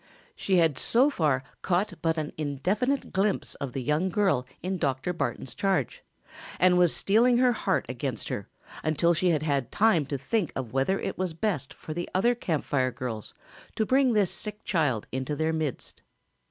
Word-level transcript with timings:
She 0.35 0.57
had 0.57 0.79
so 0.79 1.11
far 1.11 1.43
caught 1.61 1.93
but 2.01 2.17
an 2.17 2.33
indefinite 2.35 3.13
glimpse 3.13 3.53
of 3.61 3.73
the 3.73 3.83
young 3.83 4.09
girl 4.09 4.47
in 4.63 4.79
Dr. 4.79 5.13
Barton's 5.13 5.53
charge 5.53 6.01
and 6.59 6.75
was 6.75 6.95
steeling 6.95 7.37
her 7.37 7.51
heart 7.51 7.85
against 7.87 8.29
her 8.29 8.49
until 8.83 9.13
she 9.13 9.29
had 9.29 9.43
had 9.43 9.71
time 9.71 10.07
to 10.07 10.17
think 10.17 10.53
of 10.55 10.73
whether 10.73 10.99
it 10.99 11.19
was 11.19 11.35
best 11.35 11.71
for 11.75 11.93
the 11.93 12.09
other 12.15 12.33
Camp 12.33 12.65
Fire 12.65 12.89
girls 12.89 13.35
to 13.75 13.85
bring 13.85 14.13
this 14.13 14.31
sick 14.31 14.63
child 14.63 15.05
into 15.11 15.35
their 15.35 15.53
midst. 15.53 16.01